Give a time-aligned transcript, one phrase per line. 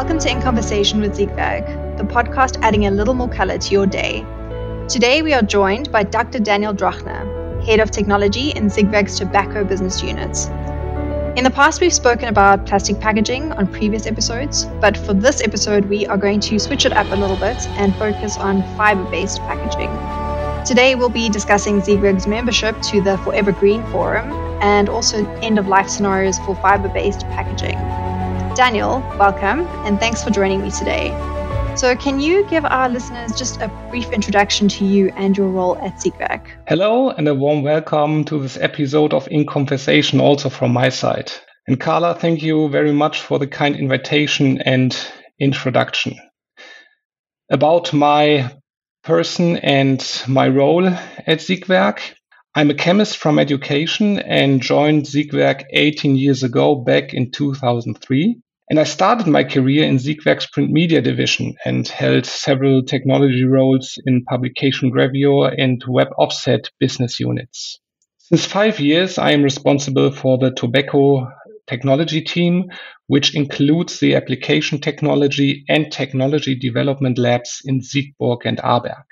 [0.00, 3.84] Welcome to In Conversation with Siegwerk, the podcast adding a little more color to your
[3.84, 4.24] day.
[4.88, 6.38] Today we are joined by Dr.
[6.38, 10.34] Daniel Drochner, Head of Technology in Siegwerk's Tobacco Business Unit.
[11.36, 15.84] In the past, we've spoken about plastic packaging on previous episodes, but for this episode,
[15.84, 19.40] we are going to switch it up a little bit and focus on fiber based
[19.40, 19.90] packaging.
[20.64, 24.32] Today, we'll be discussing Siegwerk's membership to the Forever Green Forum
[24.62, 27.76] and also end of life scenarios for fiber based packaging.
[28.54, 31.10] Daniel, welcome, and thanks for joining me today.
[31.76, 35.78] So, can you give our listeners just a brief introduction to you and your role
[35.78, 36.44] at Siegwerk?
[36.66, 41.30] Hello, and a warm welcome to this episode of In Conversation, also from my side.
[41.68, 44.96] And Carla, thank you very much for the kind invitation and
[45.38, 46.18] introduction.
[47.50, 48.52] About my
[49.04, 52.00] person and my role at Siegwerk.
[52.52, 58.40] I'm a chemist from education and joined Siegwerk 18 years ago back in 2003.
[58.68, 63.96] And I started my career in Siegwerk's print media division and held several technology roles
[64.04, 67.78] in publication gravure and web offset business units.
[68.18, 71.30] Since five years, I am responsible for the tobacco
[71.68, 72.64] technology team,
[73.06, 79.04] which includes the application technology and technology development labs in Siegburg and Aarberg.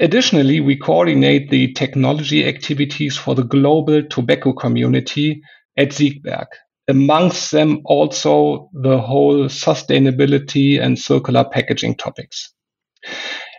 [0.00, 5.40] Additionally, we coordinate the technology activities for the global tobacco community
[5.76, 6.46] at Siegburg.
[6.88, 12.52] amongst them also the whole sustainability and circular packaging topics.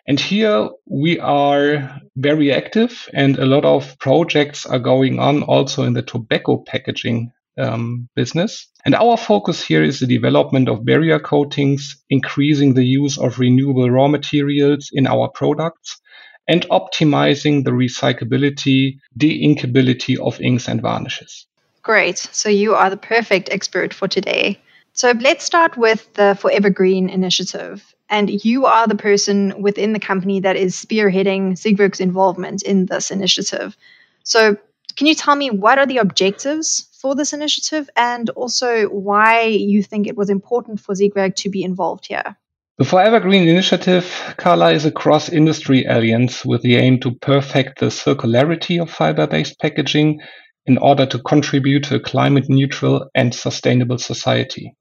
[0.08, 5.84] And here we are very active and a lot of projects are going on also
[5.84, 8.68] in the tobacco packaging um, business.
[8.86, 13.90] And our focus here is the development of barrier coatings, increasing the use of renewable
[13.90, 16.00] raw materials in our products,
[16.48, 21.48] and optimizing the recyclability, de-inkability of inks and varnishes.
[21.82, 22.18] Great.
[22.18, 24.60] So you are the perfect expert for today.
[24.94, 27.94] So let's start with the Forever Green initiative.
[28.10, 33.12] And you are the person within the company that is spearheading Siegwerk's involvement in this
[33.12, 33.76] initiative.
[34.24, 34.58] So
[34.96, 39.84] can you tell me what are the objectives for this initiative and also why you
[39.84, 42.38] think it was important for Siegwerk to be involved here?
[42.78, 47.80] The Forever Green initiative, Carla, is a cross industry alliance with the aim to perfect
[47.80, 50.20] the circularity of fiber based packaging
[50.66, 54.76] in order to contribute to a climate neutral and sustainable society.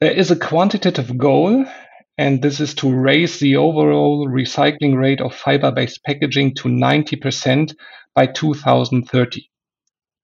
[0.00, 1.64] There is a quantitative goal,
[2.16, 7.74] and this is to raise the overall recycling rate of fiber based packaging to 90%
[8.14, 9.50] by 2030.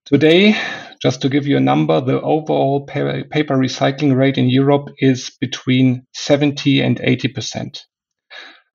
[0.04, 0.56] Today,
[1.02, 6.06] just to give you a number, the overall paper recycling rate in Europe is between
[6.14, 7.78] 70 and 80%.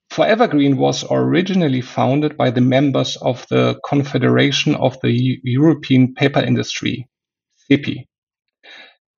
[0.09, 6.39] Forever Green was originally founded by the members of the Confederation of the European Paper
[6.39, 7.07] Industry,
[7.69, 8.05] CEPI.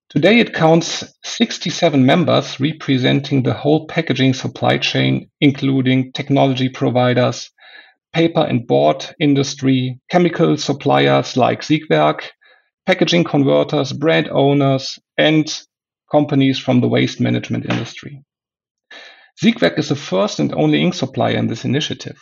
[0.10, 7.50] Today it counts 67 members representing the whole packaging supply chain, including technology providers,
[8.14, 12.30] paper and board industry, chemical suppliers like Siegwerk,
[12.86, 15.62] packaging converters, brand owners, and
[16.12, 18.24] companies from the waste management industry.
[19.42, 22.18] Siegwerk is the first and only ink supplier in this initiative.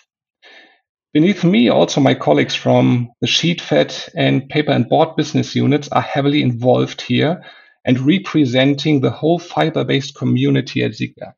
[1.14, 5.90] Beneath me, also my colleagues from the sheet fed and paper and board business units
[5.90, 7.44] are heavily involved here
[7.84, 11.34] and representing the whole fiber based community at Siegwerk.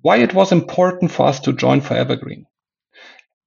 [0.00, 2.46] Why it was important for us to join Forever Green.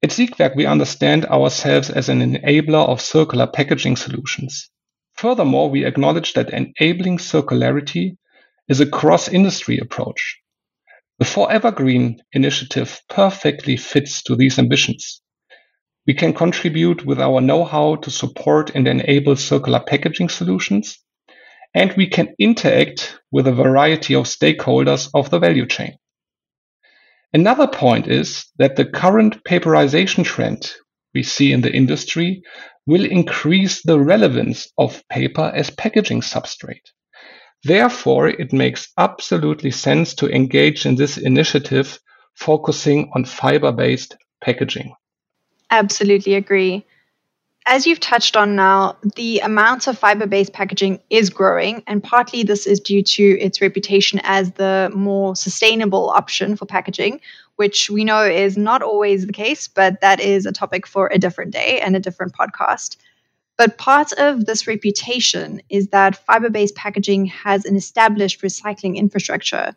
[0.03, 4.69] At Siegwerk, we understand ourselves as an enabler of circular packaging solutions.
[5.19, 8.16] Furthermore, we acknowledge that enabling circularity
[8.69, 10.40] is a cross industry approach
[11.18, 15.22] the Forever Green initiative perfectly fits to these ambitions.
[16.07, 20.97] We can contribute with our know-how to support and enable circular packaging solutions,
[21.74, 25.97] and we can interact with a variety of stakeholders of the value chain.
[27.34, 30.72] Another point is that the current paperization trend
[31.13, 32.41] we see in the industry
[32.85, 36.91] will increase the relevance of paper as packaging substrate.
[37.63, 42.00] Therefore, it makes absolutely sense to engage in this initiative
[42.35, 44.95] focusing on fiber-based packaging.
[45.71, 46.85] Absolutely agree.
[47.71, 52.42] As you've touched on now, the amount of fiber based packaging is growing, and partly
[52.42, 57.21] this is due to its reputation as the more sustainable option for packaging,
[57.57, 61.19] which we know is not always the case, but that is a topic for a
[61.19, 62.98] different day and a different podcast.
[63.56, 69.75] But part of this reputation is that fiber based packaging has an established recycling infrastructure,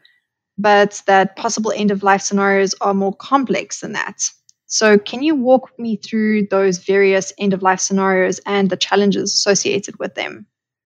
[0.57, 4.31] but that possible end of life scenarios are more complex than that.
[4.73, 9.35] So, can you walk me through those various end of life scenarios and the challenges
[9.35, 10.47] associated with them?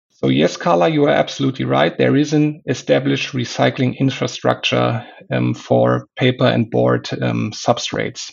[0.10, 1.98] So yes, Carla, you are absolutely right.
[1.98, 8.30] There is an established recycling infrastructure um, for paper and board um, substrates.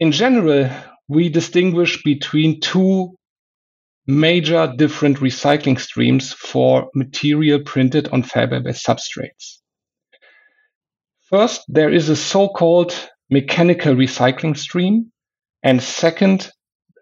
[0.00, 0.70] In general,
[1.06, 3.14] we distinguish between two
[4.06, 9.58] major different recycling streams for material printed on fiber-based substrates.
[11.28, 12.94] First, there is a so-called
[13.30, 15.10] mechanical recycling stream,
[15.62, 16.50] and second,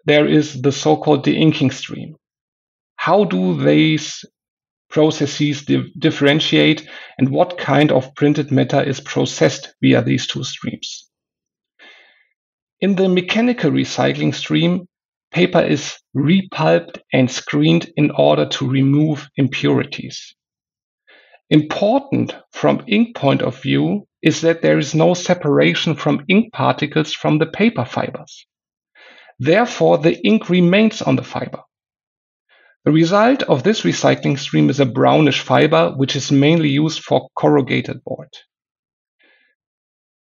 [0.05, 2.15] there is the so-called deinking stream.
[2.95, 4.23] How do these
[4.89, 6.87] processes di- differentiate
[7.17, 11.09] and what kind of printed matter is processed via these two streams?
[12.79, 14.87] In the mechanical recycling stream,
[15.31, 20.35] paper is repulped and screened in order to remove impurities.
[21.53, 27.13] Important from ink point of view is that there is no separation from ink particles
[27.13, 28.47] from the paper fibers.
[29.37, 31.59] Therefore, the ink remains on the fiber.
[32.85, 37.29] The result of this recycling stream is a brownish fiber, which is mainly used for
[37.37, 38.33] corrugated board.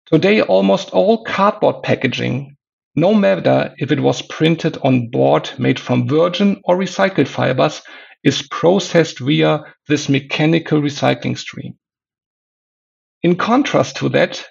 [0.07, 2.57] Today, almost all cardboard packaging,
[2.95, 7.83] no matter if it was printed on board made from virgin or recycled fibers,
[8.23, 11.75] is processed via this mechanical recycling stream.
[13.23, 14.45] In contrast to that,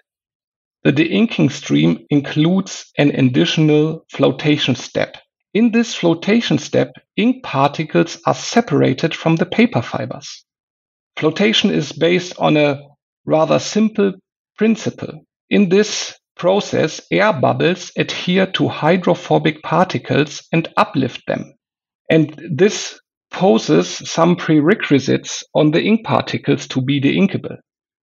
[0.83, 5.17] the deinking stream includes an additional flotation step.
[5.53, 10.45] In this flotation step, ink particles are separated from the paper fibers.
[11.17, 12.81] Flotation is based on a
[13.27, 14.15] rather simple
[14.57, 15.27] principle.
[15.51, 21.53] In this process, air bubbles adhere to hydrophobic particles and uplift them.
[22.09, 22.99] And this
[23.41, 27.57] poses some prerequisites on the ink particles to be deinkable.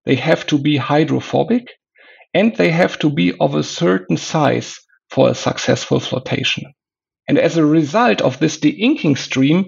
[0.04, 1.68] They have to be hydrophobic
[2.34, 4.74] and they have to be of a certain size
[5.10, 6.64] for a successful flotation.
[7.28, 9.66] And as a result of this deinking stream,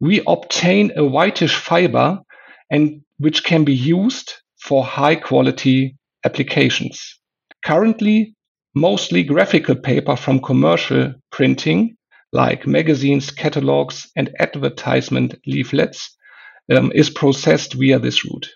[0.00, 2.18] we obtain a whitish fiber
[2.70, 5.96] and which can be used for high quality
[6.26, 7.18] applications.
[7.64, 8.34] Currently,
[8.74, 11.96] mostly graphical paper from commercial printing,
[12.36, 16.14] like magazines, catalogs, and advertisement leaflets,
[16.70, 18.48] um, is processed via this route.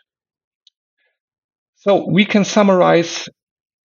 [1.76, 3.28] So we can summarize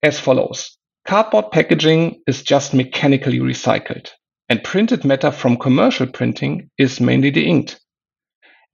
[0.02, 0.76] as follows.
[1.06, 4.10] Cardboard packaging is just mechanically recycled
[4.48, 7.80] and printed matter from commercial printing is mainly deinked.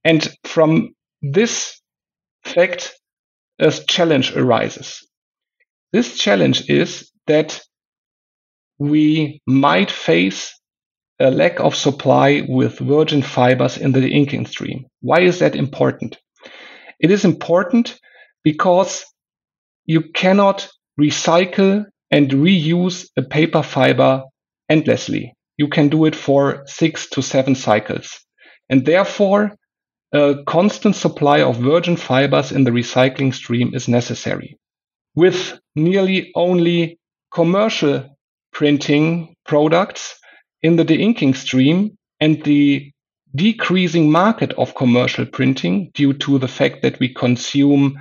[0.05, 1.81] And from this
[2.45, 2.93] fact,
[3.59, 5.07] a challenge arises.
[5.93, 7.61] This challenge is that
[8.79, 10.59] we might face
[11.23, 14.87] a lack of supply with virgin fibers in the inking stream.
[15.01, 16.19] Why is that important?
[17.01, 17.99] It is important
[18.45, 19.05] because
[19.87, 20.69] you cannot
[21.01, 24.25] recycle and reuse a paper fiber
[24.69, 28.21] endlessly you can do it for six to seven cycles.
[28.69, 29.53] And therefore,
[30.13, 34.59] a constant supply of virgin fibers in the recycling stream is necessary.
[35.15, 36.99] With nearly only
[37.33, 38.17] commercial
[38.53, 40.19] printing products
[40.63, 42.93] in the deinking stream and the
[43.35, 47.99] decreasing market of commercial printing due to the fact that we consume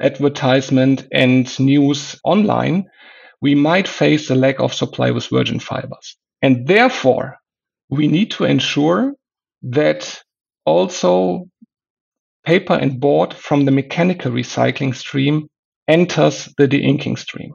[0.00, 2.86] advertisement and news online,
[3.40, 6.16] we might face a lack of supply with virgin fibers.
[6.42, 7.38] And therefore,
[7.88, 9.14] we need to ensure
[9.62, 10.22] that
[10.66, 11.48] also
[12.44, 15.48] paper and board from the mechanical recycling stream
[15.88, 17.54] enters the deinking stream.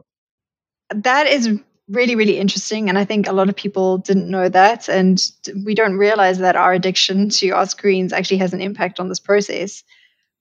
[0.93, 2.87] That is really, really interesting.
[2.87, 4.87] And I think a lot of people didn't know that.
[4.87, 5.21] And
[5.65, 9.19] we don't realize that our addiction to our screens actually has an impact on this
[9.19, 9.83] process.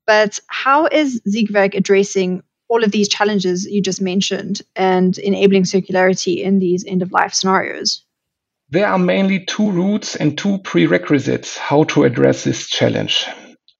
[0.06, 6.42] But how is Siegwerk addressing all of these challenges you just mentioned and enabling circularity
[6.42, 8.04] in these end of life scenarios?
[8.70, 13.26] There are mainly two routes and two prerequisites how to address this challenge.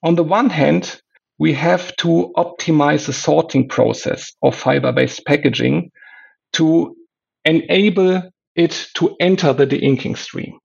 [0.02, 1.00] On the one hand,
[1.38, 5.90] we have to optimize the sorting process of fiber based packaging
[6.54, 6.96] to
[7.48, 10.58] enable it to enter the deinking stream.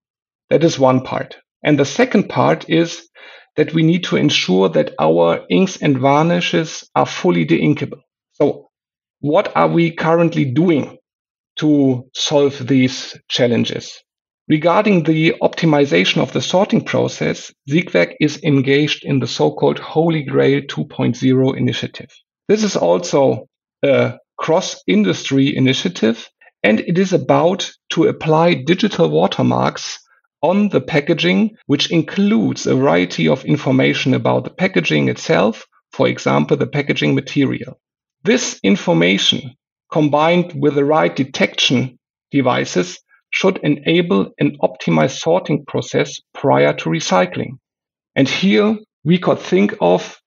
[0.50, 1.38] That is one part.
[1.64, 3.08] And the second part is
[3.56, 8.02] that we need to ensure that our inks and varnishes are fully deinkable.
[8.34, 8.70] So,
[9.22, 10.98] what are we currently doing
[11.60, 14.04] to solve these challenges?
[14.50, 20.62] Regarding the optimization of the sorting process, Siegwerk is engaged in the so-called Holy Grail
[20.62, 22.10] 2.0 initiative.
[22.50, 23.48] This is also
[23.84, 26.30] a cross-industry initiative,
[26.64, 30.00] and it is about to apply digital watermarks
[30.42, 36.58] on the packaging, which includes a variety of information about the packaging itself, for example,
[36.58, 37.80] the packaging material.
[38.24, 39.54] This information,
[39.92, 42.00] combined with the right detection
[42.32, 47.58] devices, should enable an optimized sorting process prior to recycling.
[48.16, 50.18] And here we could think of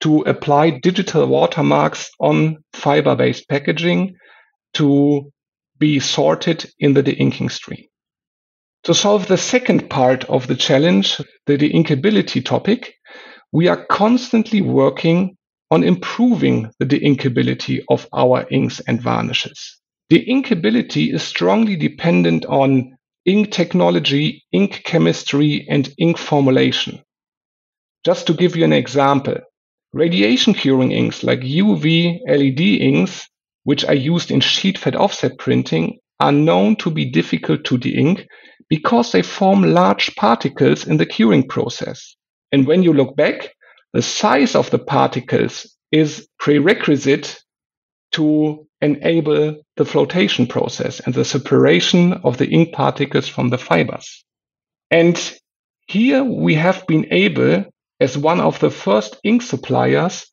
[0.00, 4.16] to apply digital watermarks on fiber-based packaging
[4.74, 5.30] to
[5.80, 7.84] be sorted in the deinking stream.
[8.84, 12.94] To solve the second part of the challenge, the deinkability topic,
[13.52, 15.36] we are constantly working
[15.70, 19.80] on improving the deinkability of our inks and varnishes.
[20.10, 22.96] Deinkability is strongly dependent on
[23.26, 27.02] ink technology, ink chemistry, and ink formulation.
[28.04, 29.36] Just to give you an example,
[29.92, 33.28] radiation curing inks like UV LED inks,
[33.64, 38.26] which are used in sheet fed offset printing, are known to be difficult to deink
[38.68, 42.16] because they form large particles in the curing process.
[42.52, 43.54] And when you look back,
[43.92, 47.42] the size of the particles is prerequisite
[48.12, 54.24] to enable the flotation process and the separation of the ink particles from the fibers.
[54.90, 55.16] And
[55.86, 57.64] here we have been able,
[58.00, 60.26] as one of the first ink suppliers,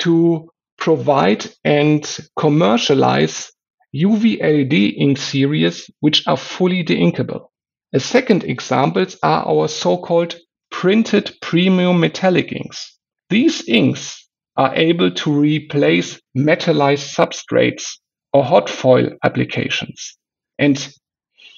[0.00, 0.48] to
[0.82, 3.52] provide and commercialize
[3.94, 7.50] UV LED ink series which are fully deinkable.
[7.94, 10.34] A second examples are our so-called
[10.72, 12.98] printed premium metallic inks.
[13.30, 17.84] These inks are able to replace metallized substrates
[18.32, 20.18] or hot foil applications.
[20.58, 20.76] And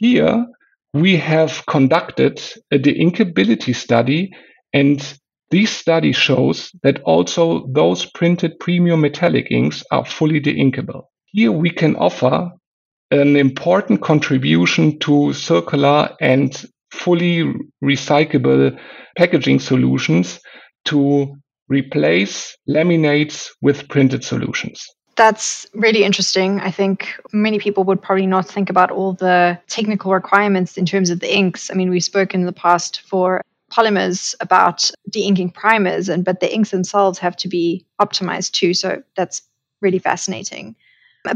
[0.00, 0.44] here
[0.92, 4.34] we have conducted a deinkability study
[4.74, 5.00] and
[5.50, 11.04] this study shows that also those printed premium metallic inks are fully deinkable.
[11.26, 12.50] Here we can offer
[13.10, 18.78] an important contribution to circular and fully recyclable
[19.16, 20.40] packaging solutions
[20.86, 21.34] to
[21.68, 24.86] replace laminates with printed solutions.
[25.16, 26.60] That's really interesting.
[26.60, 31.10] I think many people would probably not think about all the technical requirements in terms
[31.10, 31.70] of the inks.
[31.70, 33.40] I mean, we've spoken in the past for
[33.74, 38.74] polymers about de-inking primers and but the inks themselves have to be optimized too.
[38.74, 39.42] So that's
[39.80, 40.76] really fascinating.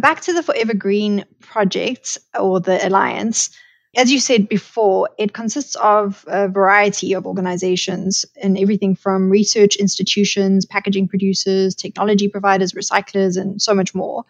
[0.00, 3.50] Back to the Forever Green project or the alliance.
[3.96, 9.76] As you said before, it consists of a variety of organizations and everything from research
[9.76, 14.24] institutions, packaging producers, technology providers, recyclers, and so much more.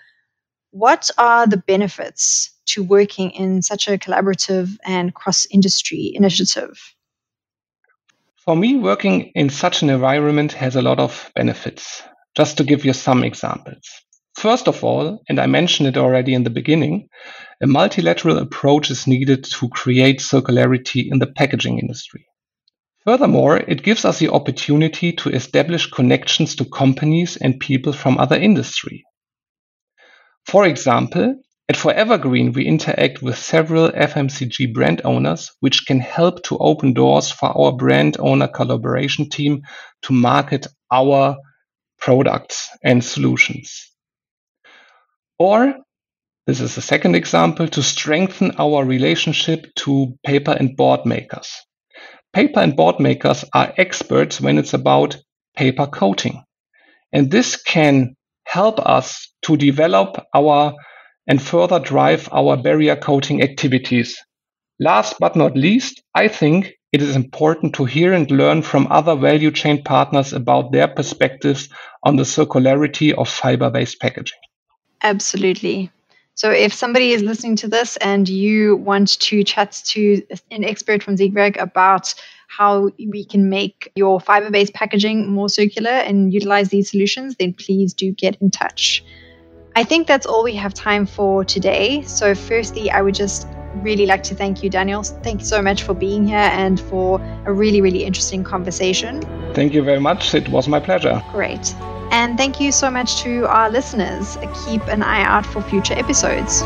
[0.71, 6.95] What are the benefits to working in such a collaborative and cross industry initiative?
[8.49, 12.03] For me, working in such an environment has a lot of benefits.
[12.35, 13.87] Just to give you some examples.
[14.39, 17.11] First of all, and I mentioned it already in the beginning,
[17.63, 22.25] a multilateral approach is needed to create circularity in the packaging industry.
[23.05, 28.37] Furthermore, it gives us the opportunity to establish connections to companies and people from other
[28.37, 29.05] industry.
[30.47, 31.39] For example,
[31.69, 36.95] at Forever Green, we interact with several FMCG brand owners, which can help to open
[36.95, 39.63] doors for our brand owner collaboration team
[40.03, 41.37] to market our
[41.99, 43.93] products and solutions.
[45.39, 45.75] Or
[46.47, 51.55] this is a second example to strengthen our relationship to paper and board makers.
[52.33, 55.19] Paper and board makers are experts when it's about
[55.55, 56.45] paper coating.
[57.13, 60.75] And this can help us to develop our
[61.29, 64.19] and further drive our barrier coating activities.
[64.81, 69.15] Last but not least, I think it is important to hear and learn from other
[69.15, 71.69] value chain partners about their perspectives
[72.03, 74.39] on the circularity of fiber based packaging.
[75.03, 75.91] Absolutely.
[76.35, 81.03] So if somebody is listening to this and you want to chat to an expert
[81.03, 82.15] from Siegwerk about
[82.47, 87.53] how we can make your fiber based packaging more circular and utilize these solutions, then
[87.53, 89.05] please do get in touch.
[89.79, 92.03] I think that's all we have time for today.
[92.03, 95.05] So, firstly, I would just really like to thank you, Daniel.
[95.05, 99.23] Thank you so much for being here and for a really, really interesting conversation.
[99.55, 100.35] Thank you very much.
[100.35, 101.23] It was my pleasure.
[101.31, 101.73] Great.
[102.11, 104.37] And thank you so much to our listeners.
[104.67, 106.65] Keep an eye out for future episodes.